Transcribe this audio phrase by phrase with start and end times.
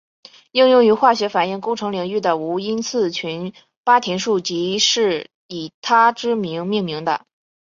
[0.51, 3.53] 应用于化学反应工程领域的无因次群
[3.83, 7.23] 八田数即是以他之名命名的。